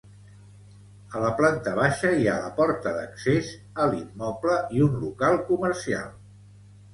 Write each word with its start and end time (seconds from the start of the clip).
A 1.17 1.19
la 1.23 1.27
planta 1.41 1.73
baixa 1.79 2.13
hi 2.21 2.25
ha 2.31 2.37
la 2.45 2.49
porta 2.61 2.93
d'accés 2.95 3.51
a 3.85 3.87
l'immoble 3.93 4.57
i 4.79 4.83
un 4.87 4.97
local 5.05 5.39
comercial. 5.53 6.11